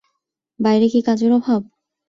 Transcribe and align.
বাইরে 0.59 0.87
কি 0.87 0.99
কাজের 1.01 1.31
অভাব। 1.31 1.61